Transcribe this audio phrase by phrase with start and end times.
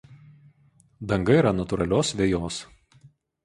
[1.11, 2.61] Danga yra natūralios vejos.